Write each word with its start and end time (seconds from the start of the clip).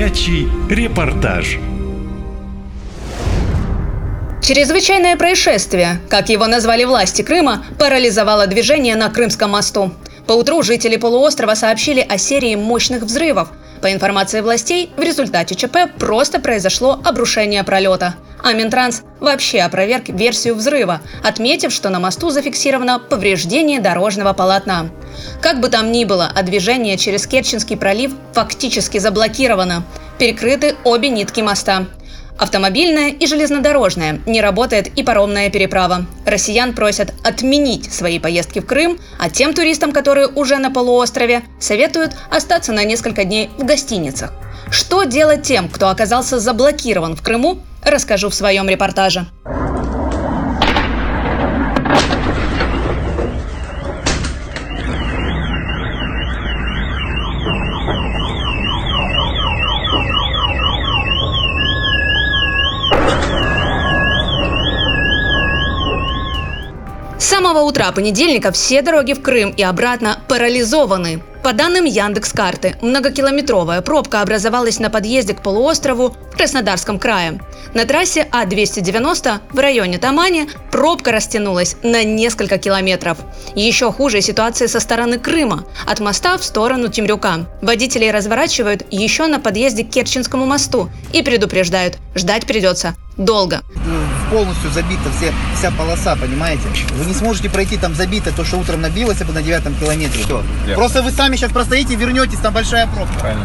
Горячий 0.00 0.48
репортаж. 0.70 1.58
Чрезвычайное 4.40 5.14
происшествие, 5.16 6.00
как 6.08 6.30
его 6.30 6.46
назвали 6.46 6.84
власти 6.84 7.20
Крыма, 7.20 7.66
парализовало 7.78 8.46
движение 8.46 8.96
на 8.96 9.10
Крымском 9.10 9.50
мосту. 9.50 9.92
Поутру 10.26 10.62
жители 10.62 10.96
полуострова 10.96 11.54
сообщили 11.54 12.00
о 12.00 12.16
серии 12.16 12.54
мощных 12.54 13.02
взрывов. 13.02 13.50
По 13.82 13.92
информации 13.92 14.40
властей, 14.40 14.88
в 14.96 15.02
результате 15.02 15.54
ЧП 15.54 15.76
просто 15.98 16.40
произошло 16.40 16.98
обрушение 17.04 17.62
пролета. 17.62 18.14
А 18.42 18.52
Минтранс 18.52 19.02
вообще 19.20 19.60
опроверг 19.60 20.08
версию 20.08 20.54
взрыва, 20.54 21.00
отметив, 21.22 21.72
что 21.72 21.90
на 21.90 22.00
мосту 22.00 22.30
зафиксировано 22.30 22.98
повреждение 22.98 23.80
дорожного 23.80 24.32
полотна. 24.32 24.88
Как 25.40 25.60
бы 25.60 25.68
там 25.68 25.92
ни 25.92 26.04
было, 26.04 26.30
а 26.34 26.42
движение 26.42 26.96
через 26.96 27.26
Керченский 27.26 27.76
пролив 27.76 28.12
фактически 28.32 28.98
заблокировано. 28.98 29.84
Перекрыты 30.18 30.76
обе 30.84 31.10
нитки 31.10 31.40
моста. 31.40 31.86
Автомобильная 32.38 33.10
и 33.10 33.26
железнодорожная, 33.26 34.20
не 34.24 34.40
работает 34.40 34.86
и 34.98 35.02
паромная 35.02 35.50
переправа. 35.50 36.06
Россиян 36.24 36.72
просят 36.72 37.12
отменить 37.22 37.92
свои 37.92 38.18
поездки 38.18 38.60
в 38.60 38.66
Крым, 38.66 38.98
а 39.18 39.28
тем 39.28 39.52
туристам, 39.52 39.92
которые 39.92 40.26
уже 40.26 40.56
на 40.56 40.70
полуострове, 40.70 41.42
советуют 41.58 42.12
остаться 42.30 42.72
на 42.72 42.84
несколько 42.84 43.24
дней 43.24 43.50
в 43.58 43.64
гостиницах. 43.64 44.32
Что 44.70 45.04
делать 45.04 45.42
тем, 45.42 45.68
кто 45.68 45.90
оказался 45.90 46.38
заблокирован 46.38 47.14
в 47.14 47.22
Крыму, 47.22 47.58
расскажу 47.84 48.28
в 48.28 48.34
своем 48.34 48.68
репортаже. 48.68 49.26
С 67.18 67.24
самого 67.24 67.60
утра 67.60 67.92
понедельника 67.92 68.50
все 68.50 68.82
дороги 68.82 69.12
в 69.12 69.22
Крым 69.22 69.50
и 69.50 69.62
обратно 69.62 70.18
парализованы. 70.28 71.22
По 71.42 71.54
данным 71.54 71.86
Яндекс 71.86 72.32
Карты, 72.32 72.76
многокилометровая 72.82 73.80
пробка 73.80 74.20
образовалась 74.20 74.78
на 74.78 74.90
подъезде 74.90 75.32
к 75.32 75.42
полуострову 75.42 76.14
в 76.32 76.36
Краснодарском 76.36 76.98
крае. 76.98 77.40
На 77.72 77.86
трассе 77.86 78.28
А290 78.30 79.38
в 79.50 79.58
районе 79.58 79.98
Тамани 79.98 80.48
пробка 80.70 81.12
растянулась 81.12 81.76
на 81.82 82.04
несколько 82.04 82.58
километров. 82.58 83.18
Еще 83.54 83.90
хуже 83.90 84.20
ситуация 84.20 84.68
со 84.68 84.80
стороны 84.80 85.18
Крыма, 85.18 85.64
от 85.86 86.00
моста 86.00 86.36
в 86.36 86.44
сторону 86.44 86.88
Темрюка. 86.88 87.46
Водителей 87.62 88.10
разворачивают 88.10 88.84
еще 88.90 89.26
на 89.26 89.40
подъезде 89.40 89.84
к 89.84 89.90
Керченскому 89.90 90.44
мосту 90.44 90.90
и 91.14 91.22
предупреждают, 91.22 91.96
ждать 92.14 92.46
придется 92.46 92.94
долго. 93.16 93.62
Полностью 94.30 94.70
забита 94.70 95.10
все, 95.18 95.32
вся 95.56 95.70
полоса, 95.72 96.14
понимаете? 96.16 96.62
Вы 96.94 97.04
не 97.04 97.14
сможете 97.14 97.50
пройти 97.50 97.76
там 97.76 97.94
забито 97.94 98.30
то, 98.32 98.44
что 98.44 98.58
утром 98.58 98.80
набилось 98.80 99.18
бы 99.18 99.32
на 99.32 99.42
девятом 99.42 99.74
километре. 99.74 100.22
Все. 100.22 100.42
Просто 100.74 101.02
вы 101.02 101.10
сами 101.10 101.36
сейчас 101.36 101.50
простоите, 101.50 101.96
вернетесь, 101.96 102.38
там 102.38 102.54
большая 102.54 102.86
пробка. 102.86 103.18
Правильно. 103.18 103.44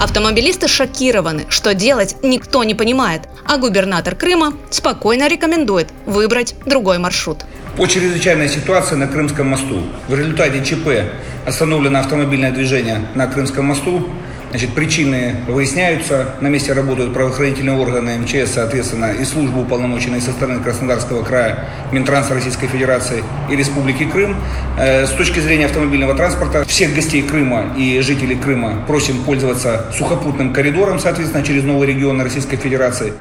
Автомобилисты 0.00 0.66
шокированы, 0.66 1.46
что 1.48 1.72
делать 1.72 2.16
никто 2.22 2.64
не 2.64 2.74
понимает, 2.74 3.22
а 3.46 3.58
губернатор 3.58 4.16
Крыма 4.16 4.54
спокойно 4.70 5.28
рекомендует 5.28 5.88
выбрать 6.04 6.56
другой 6.66 6.98
маршрут. 6.98 7.44
По 7.76 7.86
чрезвычайной 7.86 8.48
ситуации 8.48 8.96
на 8.96 9.06
Крымском 9.06 9.48
мосту. 9.48 9.82
В 10.08 10.14
результате 10.14 10.64
ЧП 10.64 11.12
остановлено 11.46 12.00
автомобильное 12.00 12.50
движение 12.50 13.06
на 13.14 13.26
Крымском 13.28 13.66
мосту. 13.66 14.08
Значит, 14.54 14.72
причины 14.72 15.34
выясняются. 15.48 16.36
На 16.40 16.46
месте 16.46 16.74
работают 16.74 17.12
правоохранительные 17.12 17.76
органы 17.76 18.18
МЧС, 18.18 18.52
соответственно, 18.52 19.06
и 19.06 19.24
службы 19.24 19.62
уполномоченные 19.62 20.20
со 20.20 20.30
стороны 20.30 20.62
Краснодарского 20.62 21.24
края, 21.24 21.64
Минтранс 21.90 22.30
Российской 22.30 22.68
Федерации 22.68 23.24
и 23.50 23.56
Республики 23.56 24.04
Крым. 24.04 24.36
Э, 24.78 25.06
С 25.08 25.10
точки 25.10 25.40
зрения 25.40 25.66
автомобильного 25.66 26.14
транспорта, 26.14 26.64
всех 26.66 26.94
гостей 26.94 27.22
Крыма 27.22 27.74
и 27.76 27.98
жителей 27.98 28.36
Крыма 28.36 28.84
просим 28.86 29.24
пользоваться 29.24 29.86
сухопутным 29.92 30.52
коридором, 30.52 31.00
соответственно, 31.00 31.42
через 31.42 31.64
новый 31.64 31.88
регион 31.88 32.20
Российской 32.20 32.56
Федерации. 32.56 33.12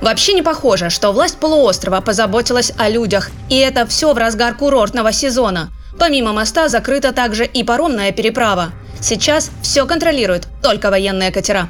Вообще 0.00 0.34
не 0.34 0.42
похоже, 0.42 0.88
что 0.88 1.10
власть 1.10 1.38
полуострова 1.38 2.00
позаботилась 2.00 2.72
о 2.78 2.88
людях, 2.88 3.32
и 3.48 3.56
это 3.56 3.86
все 3.88 4.14
в 4.14 4.18
разгар 4.18 4.54
курортного 4.54 5.10
сезона. 5.10 5.70
Помимо 5.98 6.32
моста 6.32 6.68
закрыта 6.68 7.10
также 7.10 7.44
и 7.44 7.64
паромная 7.64 8.12
переправа. 8.12 8.70
Сейчас 9.00 9.50
все 9.62 9.86
контролируют 9.86 10.46
только 10.62 10.90
военные 10.90 11.30
катера. 11.32 11.68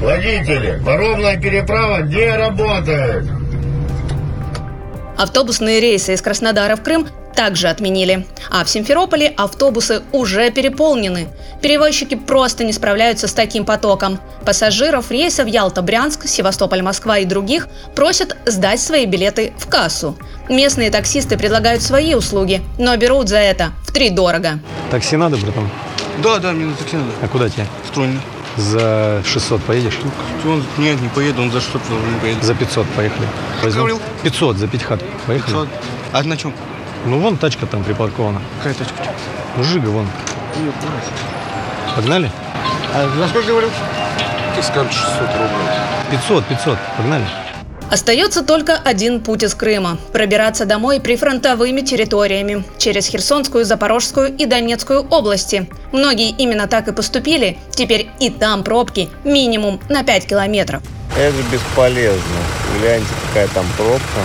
Водители, 0.00 0.80
паромная 0.84 1.40
переправа 1.40 2.02
не 2.02 2.36
работает. 2.36 3.24
Автобусные 5.16 5.80
рейсы 5.80 6.14
из 6.14 6.22
Краснодара 6.22 6.76
в 6.76 6.82
Крым 6.82 7.08
также 7.36 7.68
отменили. 7.68 8.26
А 8.50 8.64
в 8.64 8.70
Симферополе 8.70 9.32
автобусы 9.36 10.02
уже 10.10 10.50
переполнены. 10.50 11.28
Перевозчики 11.62 12.16
просто 12.16 12.64
не 12.64 12.72
справляются 12.72 13.28
с 13.28 13.32
таким 13.32 13.64
потоком. 13.64 14.18
Пассажиров 14.44 15.10
рейсов 15.10 15.46
Ялта-Брянск, 15.46 16.26
Севастополь-Москва 16.26 17.18
и 17.18 17.24
других 17.24 17.68
просят 17.94 18.36
сдать 18.46 18.80
свои 18.80 19.06
билеты 19.06 19.52
в 19.58 19.68
кассу. 19.68 20.16
Местные 20.48 20.90
таксисты 20.90 21.36
предлагают 21.36 21.82
свои 21.82 22.14
услуги, 22.14 22.62
но 22.78 22.96
берут 22.96 23.28
за 23.28 23.38
это 23.38 23.72
в 23.86 23.92
три 23.92 24.10
дорого. 24.10 24.58
Такси 24.90 25.16
надо, 25.16 25.36
братан? 25.36 25.68
Да, 26.22 26.38
да, 26.38 26.52
мне 26.52 26.66
на 26.66 26.74
такси 26.74 26.96
надо. 26.96 27.10
А 27.22 27.28
куда 27.28 27.48
тебе? 27.48 27.66
Стройно. 27.90 28.20
За 28.56 29.22
600 29.26 29.62
поедешь? 29.64 29.98
Он, 30.46 30.64
нет, 30.78 30.98
не 31.02 31.08
поеду, 31.08 31.42
он 31.42 31.52
за 31.52 31.60
что 31.60 31.78
не 31.78 32.20
поедет. 32.20 32.42
За 32.42 32.54
500 32.54 32.86
поехали. 32.96 33.28
Возьмем? 33.62 33.80
говорил? 33.82 34.00
500 34.22 34.56
за 34.56 34.66
5 34.68 34.82
хат. 34.82 35.00
Поехали? 35.26 35.52
500. 35.52 35.68
А 36.12 36.22
на 36.22 36.36
чем? 36.38 36.54
Ну, 37.06 37.20
вон 37.20 37.36
тачка 37.36 37.66
там 37.66 37.84
припаркована. 37.84 38.42
Какая 38.58 38.74
тачка? 38.74 38.94
Ну, 39.56 39.62
Жига 39.62 39.88
вон. 39.88 40.08
Погнали? 41.94 42.30
А 42.92 43.08
за 43.16 43.28
сколько 43.28 43.48
говорил? 43.48 43.70
500, 46.10 46.44
500. 46.46 46.78
Погнали. 46.96 47.24
Остается 47.90 48.42
только 48.42 48.76
один 48.76 49.20
путь 49.20 49.44
из 49.44 49.54
Крыма– 49.54 49.98
пробираться 50.12 50.64
домой 50.64 51.00
прифронтовыми 51.00 51.82
территориями, 51.82 52.64
через 52.78 53.06
Херсонскую, 53.06 53.64
Запорожскую 53.64 54.34
и 54.34 54.44
Донецкую 54.44 55.06
области. 55.08 55.70
Многие 55.92 56.30
именно 56.30 56.66
так 56.66 56.88
и 56.88 56.92
поступили, 56.92 57.56
теперь 57.70 58.08
и 58.18 58.30
там 58.30 58.64
пробки 58.64 59.08
минимум 59.22 59.78
на 59.88 60.02
5 60.02 60.26
километров. 60.26 60.82
Это 61.16 61.36
бесполезно. 61.52 62.38
Гляньте, 62.80 63.06
какая 63.28 63.46
там 63.48 63.64
пробка. 63.76 64.20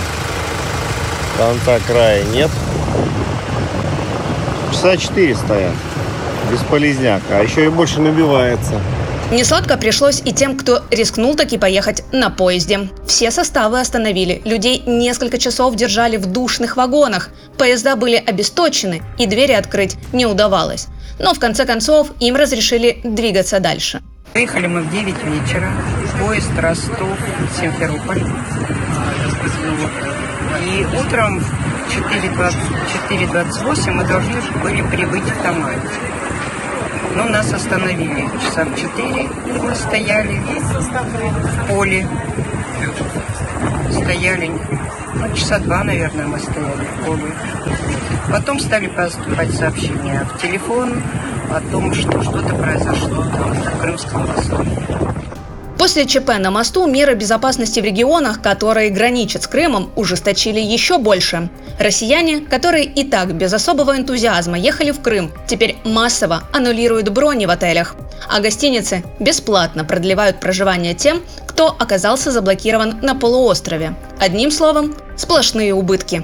Конца 1.38 1.80
края 1.86 2.24
нет. 2.24 2.50
Часа 4.81 4.97
4 4.97 5.36
стоят. 5.36 5.74
Бесполезняк. 6.52 7.22
А 7.30 7.44
еще 7.44 7.66
и 7.66 7.69
больше 7.69 8.02
набивается. 8.02 8.81
Несладко 9.31 9.78
пришлось 9.78 10.24
и 10.25 10.34
тем, 10.34 10.58
кто 10.58 10.84
рискнул 10.90 11.36
таки 11.36 11.59
поехать 11.59 12.03
на 12.12 12.31
поезде. 12.31 12.90
Все 13.06 13.30
составы 13.30 13.80
остановили, 13.80 14.42
людей 14.44 14.81
несколько 14.88 15.38
часов 15.38 15.75
держали 15.75 16.18
в 16.18 16.25
душных 16.25 16.78
вагонах, 16.78 17.30
поезда 17.59 17.96
были 17.96 18.16
обесточены 18.16 19.03
и 19.19 19.28
двери 19.28 19.52
открыть 19.52 19.97
не 20.14 20.25
удавалось. 20.25 20.88
Но 21.19 21.36
в 21.36 21.40
конце 21.40 21.66
концов 21.66 22.08
им 22.19 22.36
разрешили 22.36 23.02
двигаться 23.03 23.59
дальше. 23.59 24.02
Выехали 24.34 24.66
мы 24.66 24.81
в 24.81 24.92
9 24.92 25.06
вечера. 25.25 25.72
Поезд 26.19 26.50
Ростов, 26.58 27.19
Симферополь. 27.59 28.24
И 30.66 30.86
утром 30.98 31.40
в 31.40 31.44
4.20 31.44 31.61
4.28 31.91 33.91
мы 33.91 34.06
должны 34.06 34.41
были 34.63 34.81
прибыть 34.84 35.24
в 35.24 35.44
Тамань. 35.44 35.81
Но 37.16 37.25
нас 37.25 37.52
остановили. 37.53 38.29
Часа 38.42 38.63
в 38.63 38.74
4 38.75 39.30
мы 39.62 39.75
стояли 39.75 40.38
в 40.38 41.68
поле. 41.68 42.07
Стояли, 43.92 44.51
ну, 45.16 45.36
часа 45.36 45.60
два, 45.60 45.83
наверное, 45.83 46.27
мы 46.27 46.39
стояли 46.39 46.86
в 46.86 47.06
поле. 47.06 47.24
Потом 48.31 48.57
стали 48.60 48.88
поступать 48.88 49.54
сообщения 49.54 50.25
в 50.33 50.42
телефон 50.42 51.04
о 51.50 51.60
том, 51.71 51.94
что 51.94 52.24
что-то 52.24 52.56
произошло 52.56 53.24
там, 53.24 53.50
на 53.50 53.71
Крымском 53.81 54.27
мосту. 54.27 54.66
После 55.81 56.06
ЧП 56.06 56.38
на 56.38 56.51
мосту 56.51 56.86
меры 56.86 57.16
безопасности 57.16 57.80
в 57.80 57.83
регионах, 57.83 58.39
которые 58.39 58.92
граничат 58.92 59.42
с 59.42 59.48
Крымом, 59.48 59.92
ужесточили 59.95 60.60
еще 60.60 61.00
больше. 61.00 61.50
Россияне, 61.80 62.39
которые 62.42 62.86
и 62.86 63.04
так 63.04 63.33
без 63.33 63.51
особого 63.51 63.98
энтузиазма 63.98 64.60
ехали 64.60 64.92
в 64.92 65.01
Крым, 65.01 65.31
теперь 65.48 65.78
массово 65.83 66.44
аннулируют 66.54 67.10
брони 67.10 67.48
в 67.48 67.50
отелях. 67.50 67.95
А 68.30 68.42
гостиницы 68.42 69.04
бесплатно 69.19 69.83
продлевают 69.83 70.39
проживание 70.39 70.94
тем, 70.94 71.24
кто 71.48 71.69
оказался 71.69 72.30
заблокирован 72.31 73.00
на 73.01 73.16
полуострове. 73.16 73.95
Одним 74.19 74.51
словом, 74.51 74.95
сплошные 75.18 75.74
убытки. 75.74 76.24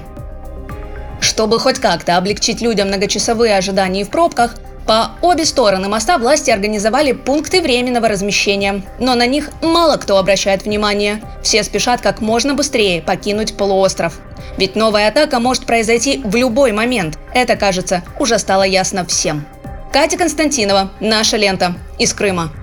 Чтобы 1.19 1.59
хоть 1.59 1.79
как-то 1.79 2.17
облегчить 2.17 2.61
людям 2.61 2.89
многочасовые 2.89 3.57
ожидания 3.57 4.05
в 4.05 4.11
пробках, 4.11 4.53
По 4.87 5.11
обе 5.21 5.43
стороны 5.43 5.89
моста 5.89 6.17
власти 6.17 6.49
организовали 6.49 7.11
пункты 7.11 7.61
временного 7.61 8.07
размещения, 8.07 8.83
но 8.99 9.15
на 9.15 9.25
них 9.27 9.49
мало 9.61 9.97
кто 9.97 10.17
обращает 10.17 10.63
внимание. 10.63 11.21
Все 11.43 11.61
спешат 11.63 11.99
как 11.99 12.21
можно 12.21 12.53
быстрее 12.53 13.01
покинуть 13.01 13.57
полуостров. 13.57 14.13
Ведь 14.57 14.77
новая 14.77 15.09
атака 15.09 15.41
может 15.41 15.65
произойти 15.65 16.21
в 16.23 16.33
любой 16.37 16.71
момент. 16.71 17.19
Это, 17.33 17.57
кажется, 17.57 18.01
уже 18.17 18.39
стало 18.39 18.63
ясно 18.63 19.05
всем. 19.05 19.45
Катя 19.91 20.17
Константинова, 20.17 20.89
наша 21.01 21.35
лента, 21.35 21.75
из 21.99 22.13
Крыма. 22.13 22.53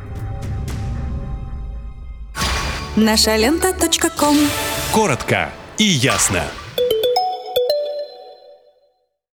Наша 2.96 3.36
лента.ком 3.36 4.38
Коротко 4.92 5.50
и 5.76 5.84
ясно. 5.84 6.42